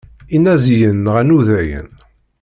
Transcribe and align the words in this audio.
Inaziyen 0.35 0.97
nɣan 1.05 1.29
udayen. 1.37 1.89